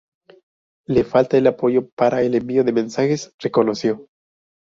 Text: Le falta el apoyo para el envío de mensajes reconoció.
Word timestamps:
Le 0.87 1.03
falta 1.03 1.37
el 1.37 1.45
apoyo 1.45 1.87
para 1.91 2.23
el 2.23 2.33
envío 2.33 2.63
de 2.63 2.73
mensajes 2.73 3.35
reconoció. 3.37 4.07